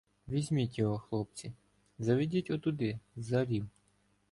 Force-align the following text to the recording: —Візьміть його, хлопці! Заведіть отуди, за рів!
—Візьміть 0.27 0.79
його, 0.79 0.97
хлопці! 0.97 1.53
Заведіть 1.99 2.51
отуди, 2.51 2.99
за 3.17 3.45
рів! 3.45 3.65